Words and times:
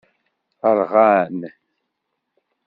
Rɣan. 0.77 1.37